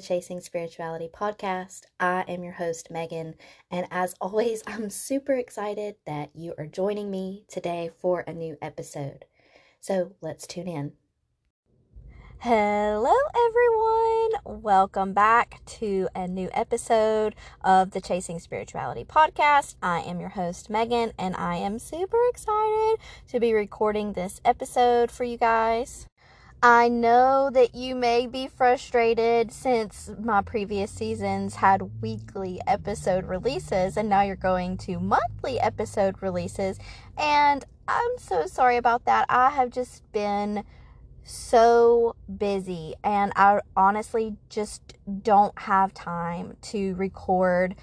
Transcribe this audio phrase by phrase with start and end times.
[0.00, 1.82] The Chasing Spirituality podcast.
[2.00, 3.34] I am your host, Megan,
[3.70, 8.56] and as always, I'm super excited that you are joining me today for a new
[8.62, 9.26] episode.
[9.78, 10.92] So let's tune in.
[12.38, 13.12] Hello,
[13.46, 14.62] everyone.
[14.62, 19.74] Welcome back to a new episode of the Chasing Spirituality podcast.
[19.82, 22.96] I am your host, Megan, and I am super excited
[23.28, 26.06] to be recording this episode for you guys.
[26.62, 33.96] I know that you may be frustrated since my previous seasons had weekly episode releases
[33.96, 36.78] and now you're going to monthly episode releases.
[37.16, 39.24] And I'm so sorry about that.
[39.30, 40.64] I have just been
[41.24, 44.82] so busy and I honestly just
[45.22, 47.74] don't have time to record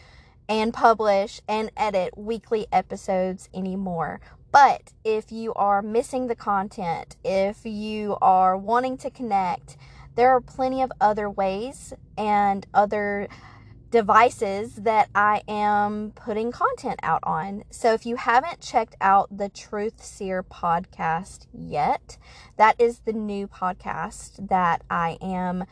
[0.47, 4.21] and publish and edit weekly episodes anymore.
[4.59, 9.77] But if you are missing the content, if you are wanting to connect,
[10.15, 13.27] there are plenty of other ways and other
[13.91, 17.65] devices that I am putting content out on.
[17.69, 22.17] So if you haven't checked out the Truth Seer podcast yet,
[22.57, 25.65] that is the new podcast that I am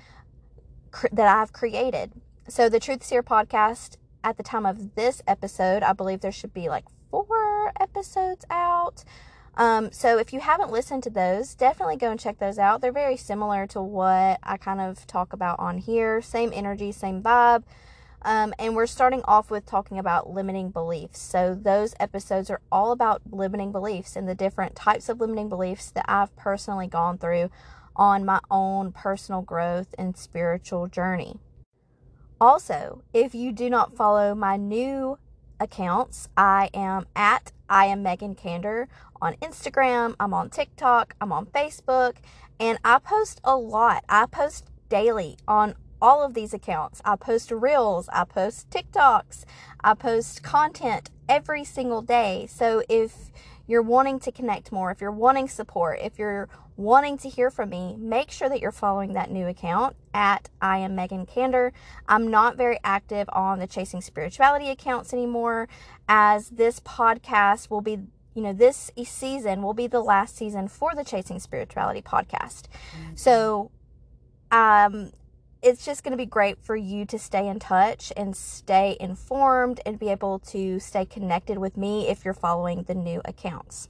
[1.11, 2.11] that I've created.
[2.47, 6.53] So the Truth Seer podcast at the time of this episode, I believe there should
[6.53, 6.85] be like
[7.65, 9.03] 4 episodes out.
[9.57, 12.81] Um, so if you haven't listened to those, definitely go and check those out.
[12.81, 16.21] They're very similar to what I kind of talk about on here.
[16.21, 17.63] Same energy, same vibe.
[18.21, 21.19] Um, and we're starting off with talking about limiting beliefs.
[21.19, 25.91] So, those episodes are all about limiting beliefs and the different types of limiting beliefs
[25.91, 27.51] that I've personally gone through
[27.95, 31.37] on my own personal growth and spiritual journey.
[32.41, 35.19] Also, if you do not follow my new
[35.59, 38.87] accounts, I am at I am Megan Candor
[39.21, 42.17] on Instagram, I'm on TikTok, I'm on Facebook,
[42.59, 44.03] and I post a lot.
[44.07, 47.01] I post daily on all of these accounts.
[47.03, 49.45] I post reels, I post TikToks,
[49.83, 52.47] I post content every single day.
[52.49, 53.31] So if
[53.67, 57.69] you're wanting to connect more, if you're wanting support, if you're wanting to hear from
[57.69, 61.73] me, make sure that you're following that new account at I am Megan Candor.
[62.07, 65.67] I'm not very active on the Chasing Spirituality accounts anymore,
[66.07, 67.99] as this podcast will be
[68.35, 72.63] you know, this season will be the last season for the Chasing Spirituality podcast.
[72.67, 73.15] Mm-hmm.
[73.15, 73.71] So,
[74.51, 75.11] um,
[75.65, 79.81] it's just going to be great for you to stay in touch and stay informed
[79.83, 83.89] and be able to stay connected with me if you're following the new accounts.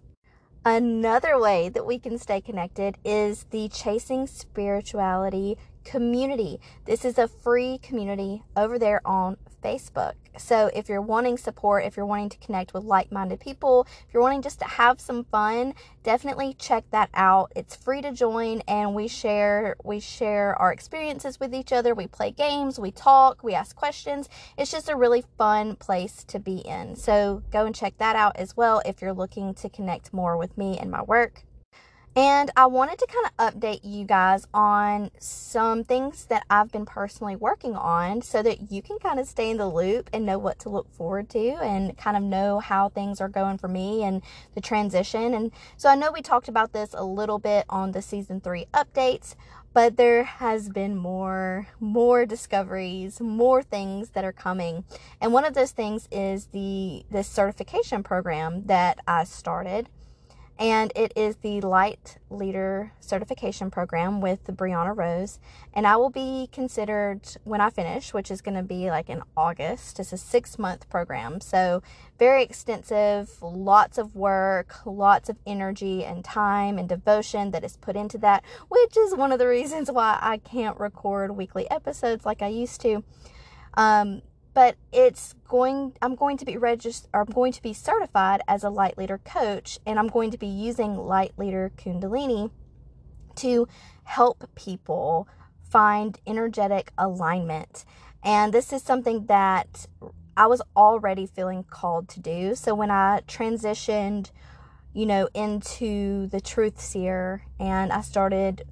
[0.63, 6.61] Another way that we can stay connected is the Chasing Spirituality community.
[6.85, 10.13] This is a free community over there on Facebook.
[10.37, 14.13] So if you're wanting support, if you're wanting to connect with like minded people, if
[14.13, 17.51] you're wanting just to have some fun, definitely check that out.
[17.55, 21.95] It's free to join and we share we share our experiences with each other.
[21.95, 24.29] We play games, we talk, we ask questions.
[24.55, 26.95] It's just a really fun place to be in.
[26.95, 30.55] So go and check that out as well if you're looking to connect more with
[30.59, 31.43] me and my work.
[32.17, 36.85] And I wanted to kind of update you guys on some things that I've been
[36.85, 40.39] personally working on so that you can kind of stay in the loop and know
[40.39, 44.01] what to look forward to and kind of know how things are going for me
[44.03, 44.21] and
[44.53, 45.33] the transition.
[45.33, 48.67] And so I know we talked about this a little bit on the season 3
[48.73, 49.35] updates,
[49.73, 54.85] but there has been more more discoveries, more things that are coming.
[55.19, 59.89] And one of those things is the this certification program that I started
[60.57, 65.39] and it is the Light Leader Certification Program with Brianna Rose.
[65.73, 69.21] And I will be considered when I finish, which is going to be like in
[69.35, 69.99] August.
[69.99, 71.83] It's a six month program, so
[72.17, 77.97] very extensive, lots of work, lots of energy and time and devotion that is put
[77.97, 82.41] into that, which is one of the reasons why I can't record weekly episodes like
[82.41, 83.03] I used to.
[83.73, 84.21] Um,
[84.53, 88.69] but it's going I'm going to be registered I'm going to be certified as a
[88.69, 92.51] light leader coach and I'm going to be using light leader kundalini
[93.35, 93.65] to
[94.03, 95.29] help people
[95.69, 97.85] find energetic alignment.
[98.21, 99.85] And this is something that
[100.35, 102.55] I was already feeling called to do.
[102.55, 104.31] So when I transitioned,
[104.93, 108.65] you know, into the truth seer and I started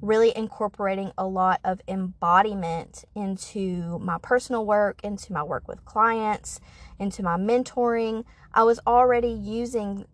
[0.00, 6.60] really incorporating a lot of embodiment into my personal work, into my work with clients,
[6.98, 8.24] into my mentoring.
[8.54, 10.06] I was already using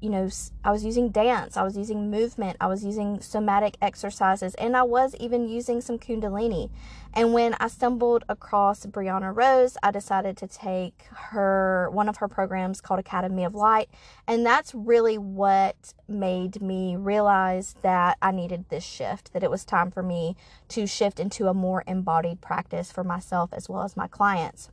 [0.00, 0.28] you know,
[0.64, 4.82] I was using dance, I was using movement, I was using somatic exercises, and I
[4.82, 6.70] was even using some Kundalini.
[7.12, 12.28] And when I stumbled across Brianna Rose, I decided to take her one of her
[12.28, 13.90] programs called Academy of Light,
[14.26, 19.64] and that's really what made me realize that I needed this shift, that it was
[19.64, 20.34] time for me
[20.68, 24.70] to shift into a more embodied practice for myself as well as my clients.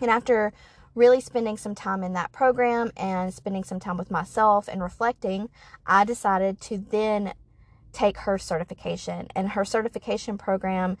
[0.00, 0.52] And after
[0.94, 5.48] really spending some time in that program and spending some time with myself and reflecting,
[5.86, 7.34] I decided to then
[7.92, 9.28] take her certification.
[9.34, 10.98] And her certification program,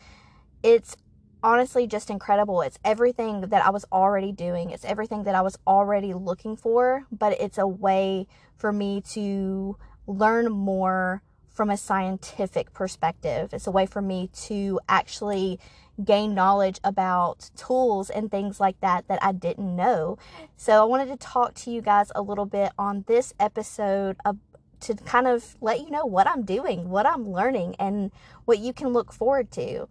[0.62, 0.96] it's
[1.42, 2.62] honestly just incredible.
[2.62, 7.04] It's everything that I was already doing, it's everything that I was already looking for,
[7.12, 8.26] but it's a way
[8.56, 9.76] for me to
[10.06, 13.52] learn more from a scientific perspective.
[13.52, 15.60] It's a way for me to actually
[16.02, 20.18] gain knowledge about tools and things like that that I didn't know.
[20.56, 24.38] So I wanted to talk to you guys a little bit on this episode of,
[24.80, 28.10] to kind of let you know what I'm doing, what I'm learning, and
[28.44, 29.88] what you can look forward to.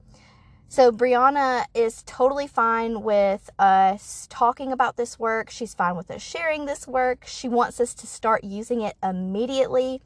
[0.67, 5.51] So, Brianna is totally fine with us talking about this work.
[5.51, 7.25] She's fine with us sharing this work.
[7.27, 10.01] She wants us to start using it immediately.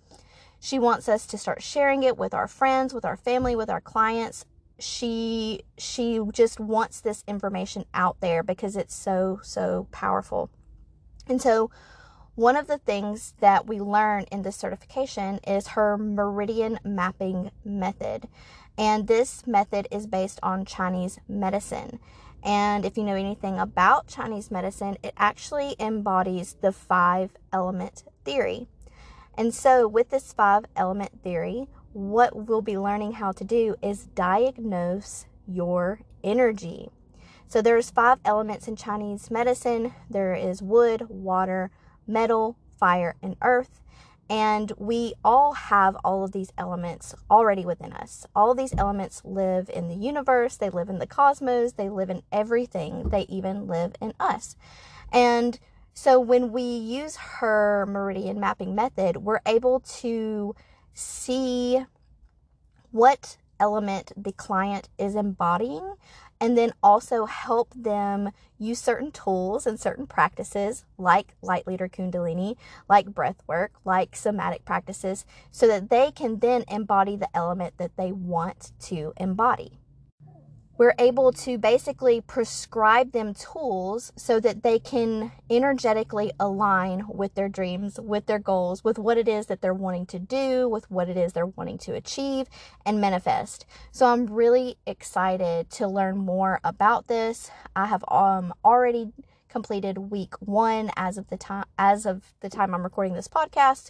[0.60, 3.80] She wants us to start sharing it with our friends, with our family, with our
[3.80, 4.44] clients
[4.80, 10.50] she she just wants this information out there because it's so so powerful.
[11.28, 11.72] And so
[12.36, 18.28] one of the things that we learn in this certification is her meridian mapping method.
[18.78, 22.00] And this method is based on Chinese medicine.
[22.44, 28.68] And if you know anything about Chinese medicine, it actually embodies the five element theory.
[29.36, 34.06] And so, with this five element theory, what we'll be learning how to do is
[34.14, 36.92] diagnose your energy.
[37.48, 39.96] So there's five elements in Chinese medicine.
[40.08, 41.72] There is wood, water,
[42.06, 43.82] metal, fire, and earth.
[44.30, 48.28] And we all have all of these elements already within us.
[48.36, 52.12] All of these elements live in the universe, they live in the cosmos, they live
[52.12, 54.56] in everything, they even live in us.
[55.12, 55.58] And
[55.96, 60.54] so when we use her meridian mapping method, we're able to
[60.98, 61.86] see
[62.92, 65.96] what element the client is embodying
[66.40, 72.56] and then also help them use certain tools and certain practices like light leader kundalini
[72.90, 77.96] like breath work like somatic practices so that they can then embody the element that
[77.98, 79.80] they want to embody
[80.78, 87.50] we're able to basically prescribe them tools so that they can energetically align with their
[87.50, 91.10] dreams, with their goals, with what it is that they're wanting to do, with what
[91.10, 92.48] it is they're wanting to achieve
[92.86, 93.66] and manifest.
[93.92, 97.50] So I'm really excited to learn more about this.
[97.76, 99.12] I have um already
[99.50, 103.90] completed week 1 as of the time as of the time I'm recording this podcast.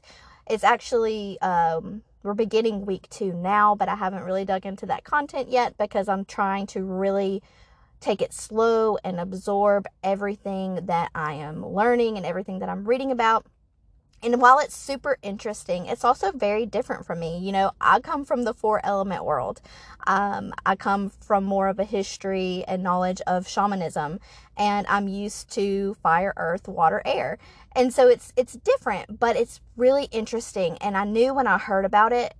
[0.49, 5.03] It's actually um we're beginning week two now, but I haven't really dug into that
[5.03, 7.41] content yet because I'm trying to really
[7.99, 13.11] take it slow and absorb everything that I am learning and everything that I'm reading
[13.11, 13.45] about.
[14.23, 17.37] And while it's super interesting, it's also very different from me.
[17.37, 19.61] You know, I come from the four element world.
[20.07, 24.19] Um, I come from more of a history and knowledge of shamanism,
[24.57, 27.37] and I'm used to fire, earth, water, air.
[27.75, 30.77] And so it's it's different, but it's really interesting.
[30.79, 32.33] And I knew when I heard about it,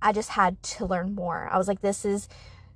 [0.00, 1.48] I just had to learn more.
[1.52, 2.28] I was like, this is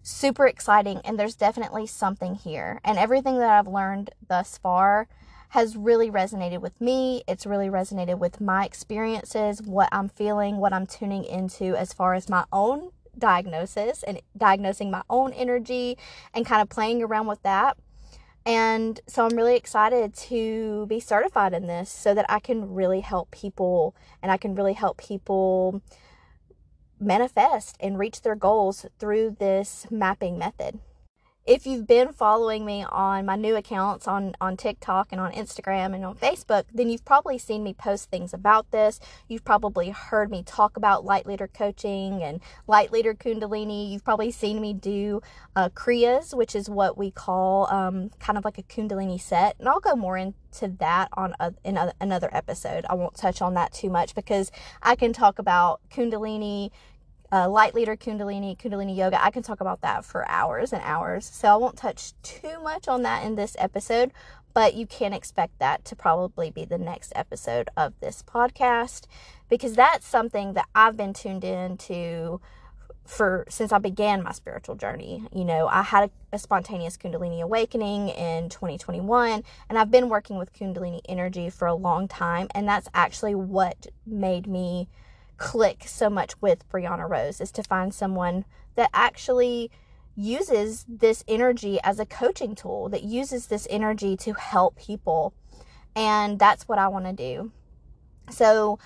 [0.02, 2.80] super exciting, and there's definitely something here.
[2.84, 5.08] And everything that I've learned thus far
[5.52, 7.22] has really resonated with me.
[7.28, 12.14] It's really resonated with my experiences, what I'm feeling, what I'm tuning into as far
[12.14, 15.98] as my own diagnosis and diagnosing my own energy
[16.32, 17.76] and kind of playing around with that.
[18.46, 23.00] And so I'm really excited to be certified in this so that I can really
[23.00, 25.82] help people and I can really help people
[26.98, 30.80] manifest and reach their goals through this mapping method
[31.44, 35.92] if you've been following me on my new accounts on, on TikTok and on Instagram
[35.92, 39.00] and on Facebook, then you've probably seen me post things about this.
[39.26, 43.90] You've probably heard me talk about light leader coaching and light leader kundalini.
[43.90, 45.20] You've probably seen me do
[45.56, 49.56] uh, Kriyas, which is what we call um, kind of like a kundalini set.
[49.58, 52.86] And I'll go more into that on a, in a, another episode.
[52.88, 56.70] I won't touch on that too much because I can talk about kundalini
[57.32, 61.24] uh, light leader kundalini kundalini yoga i can talk about that for hours and hours
[61.24, 64.12] so i won't touch too much on that in this episode
[64.54, 69.06] but you can expect that to probably be the next episode of this podcast
[69.48, 72.40] because that's something that i've been tuned in to
[73.04, 75.26] for since I began my spiritual journey.
[75.32, 80.38] You know, I had a, a, spontaneous Kundalini awakening in 2021, and I've been working
[80.38, 84.88] with Kundalini energy for a long time, and that's actually what made me
[85.42, 88.44] click so much with Brianna Rose is to find someone
[88.76, 89.72] that actually
[90.14, 95.34] uses this energy as a coaching tool, that uses this energy to help people.
[95.96, 97.50] And that's what I want to do.
[98.30, 98.78] So,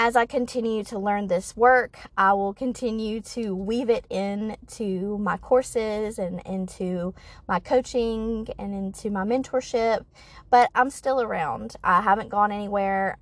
[0.00, 5.36] as I continue to learn this work, I will continue to weave it into my
[5.36, 7.12] courses and into
[7.48, 10.04] my coaching and into my mentorship.
[10.48, 11.74] But I'm still around.
[11.82, 13.18] I haven't gone anywhere.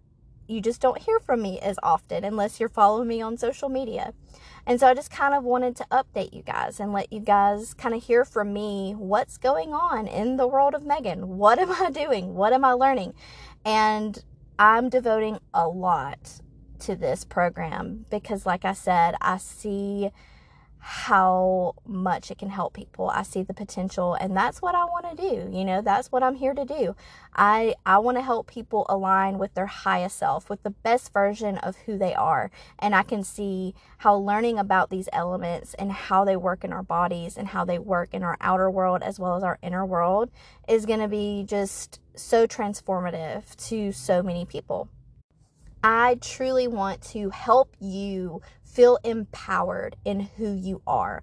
[0.49, 4.12] You just don't hear from me as often unless you're following me on social media.
[4.67, 7.75] And so I just kind of wanted to update you guys and let you guys
[7.75, 11.38] kind of hear from me what's going on in the world of Megan.
[11.38, 12.35] What am I doing?
[12.35, 13.15] What am I learning?
[13.65, 14.23] And
[14.59, 16.41] I'm devoting a lot
[16.81, 20.11] to this program because, like I said, I see
[20.88, 23.11] how much it can help people.
[23.11, 25.50] I see the potential and that's what I want to do.
[25.50, 26.95] You know, that's what I'm here to do.
[27.35, 31.59] I I want to help people align with their highest self, with the best version
[31.59, 32.52] of who they are.
[32.78, 36.85] And I can see how learning about these elements and how they work in our
[36.85, 40.31] bodies and how they work in our outer world as well as our inner world
[40.69, 44.88] is going to be just so transformative to so many people.
[45.83, 48.40] I truly want to help you
[48.76, 51.23] feel empowered in who you are,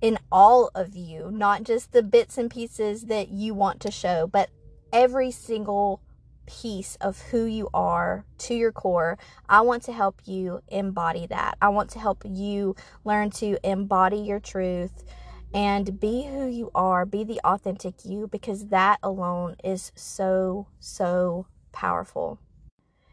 [0.00, 4.26] in all of you, not just the bits and pieces that you want to show,
[4.26, 4.48] but
[4.90, 6.00] every single
[6.46, 9.18] piece of who you are to your core.
[9.46, 11.58] I want to help you embody that.
[11.60, 15.04] I want to help you learn to embody your truth
[15.52, 21.46] and be who you are, be the authentic you, because that alone is so, so
[21.72, 22.38] powerful.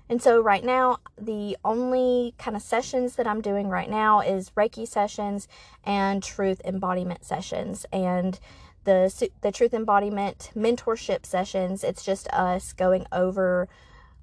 [0.10, 4.52] And so, right now, the only kind of sessions that I'm doing right now is
[4.52, 5.48] Reiki sessions
[5.84, 7.86] and truth embodiment sessions.
[7.92, 8.40] And
[8.86, 13.68] the, the truth embodiment mentorship sessions, it's just us going over,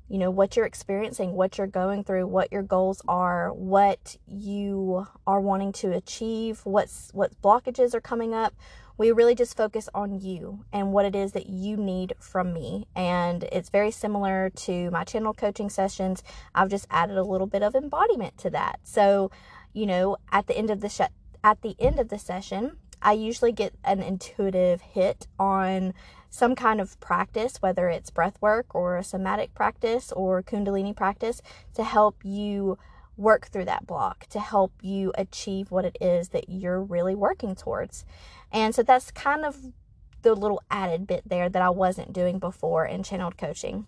[0.09, 5.07] you know, what you're experiencing, what you're going through, what your goals are, what you
[5.27, 8.55] are wanting to achieve, what's what blockages are coming up,
[8.97, 12.87] we really just focus on you and what it is that you need from me.
[12.95, 16.23] And it's very similar to my channel coaching sessions.
[16.55, 18.81] I've just added a little bit of embodiment to that.
[18.85, 19.31] So,
[19.73, 23.13] you know, at the end of the sh- at the end of the session, I
[23.13, 25.93] usually get an intuitive hit on
[26.31, 31.43] some kind of practice, whether it's breath work or a somatic practice or kundalini practice
[31.75, 32.79] to help you
[33.17, 37.55] work through that block, to help you achieve what it is that you're really working
[37.55, 38.05] towards.
[38.51, 39.57] And so that's kind of
[40.23, 43.87] the little added bit there that I wasn't doing before in channeled coaching.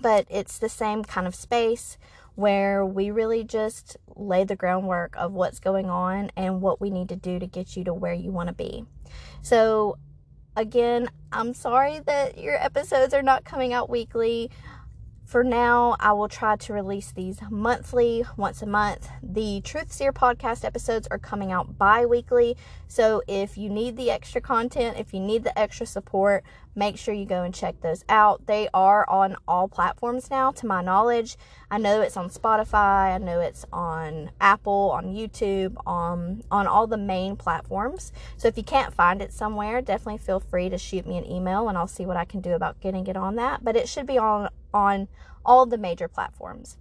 [0.00, 1.98] But it's the same kind of space
[2.34, 7.08] where we really just lay the groundwork of what's going on and what we need
[7.10, 8.84] to do to get you to where you want to be.
[9.42, 9.98] So,
[10.56, 14.50] again, I'm sorry that your episodes are not coming out weekly.
[15.32, 19.08] For now, I will try to release these monthly, once a month.
[19.22, 22.54] The Truth Seer podcast episodes are coming out bi weekly.
[22.86, 27.14] So if you need the extra content, if you need the extra support, make sure
[27.14, 28.46] you go and check those out.
[28.46, 31.36] They are on all platforms now, to my knowledge.
[31.70, 36.86] I know it's on Spotify, I know it's on Apple, on YouTube, on, on all
[36.86, 38.12] the main platforms.
[38.36, 41.68] So if you can't find it somewhere, definitely feel free to shoot me an email
[41.68, 43.64] and I'll see what I can do about getting it on that.
[43.64, 45.08] But it should be on on
[45.44, 46.78] all the major platforms.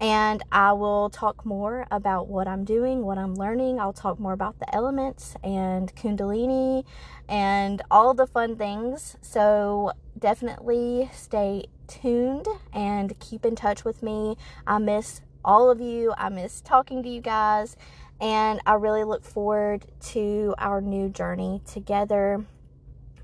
[0.00, 3.80] And I will talk more about what I'm doing, what I'm learning.
[3.80, 6.84] I'll talk more about the elements and Kundalini
[7.28, 9.16] and all the fun things.
[9.22, 14.36] So definitely stay tuned and keep in touch with me.
[14.66, 16.14] I miss all of you.
[16.16, 17.76] I miss talking to you guys.
[18.20, 22.44] And I really look forward to our new journey together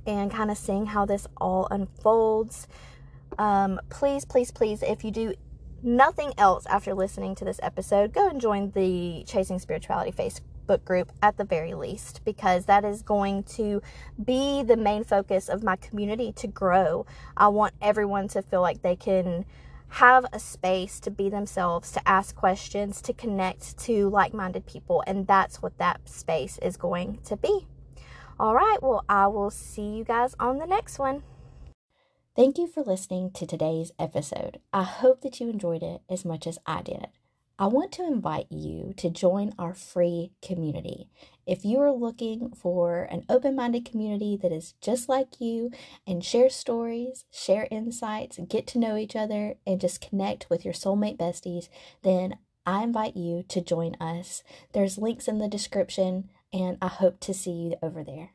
[0.06, 2.66] and kind of seeing how this all unfolds
[3.38, 5.34] um, please, please, please, if you do
[5.84, 11.12] nothing else after listening to this episode, go and join the Chasing Spirituality Facebook group
[11.22, 13.82] at the very least, because that is going to
[14.24, 17.04] be the main focus of my community to grow.
[17.36, 19.44] I want everyone to feel like they can
[19.88, 25.04] have a space to be themselves, to ask questions, to connect to like minded people,
[25.06, 27.66] and that's what that space is going to be.
[28.40, 31.22] All right, well, I will see you guys on the next one.
[32.36, 34.58] Thank you for listening to today's episode.
[34.72, 37.06] I hope that you enjoyed it as much as I did.
[37.60, 41.08] I want to invite you to join our free community.
[41.46, 45.70] If you are looking for an open minded community that is just like you
[46.08, 50.74] and share stories, share insights, get to know each other, and just connect with your
[50.74, 51.68] soulmate besties,
[52.02, 54.42] then I invite you to join us.
[54.72, 58.30] There's links in the description, and I hope to see you over there.